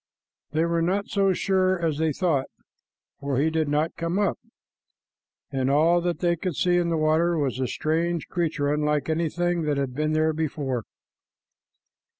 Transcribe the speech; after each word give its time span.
They 0.49 0.65
were 0.65 0.81
not 0.81 1.09
so 1.09 1.31
sure 1.31 1.79
as 1.79 1.99
they 1.99 2.11
thought, 2.11 2.47
for 3.19 3.37
he 3.37 3.51
did 3.51 3.67
not 3.69 3.95
come 3.97 4.17
up, 4.17 4.39
and 5.51 5.69
all 5.69 6.01
that 6.01 6.17
they 6.21 6.35
could 6.35 6.55
see 6.55 6.77
in 6.77 6.89
the 6.89 6.97
water 6.97 7.37
was 7.37 7.59
a 7.59 7.67
strange 7.67 8.27
creature 8.27 8.73
unlike 8.73 9.09
anything 9.09 9.61
that 9.65 9.77
had 9.77 9.93
been 9.93 10.13
there 10.13 10.33
before. 10.33 10.85